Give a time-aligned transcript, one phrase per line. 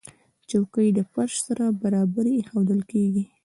[0.49, 3.23] چوکۍ له فرش سره برابرې ایښودل کېږي.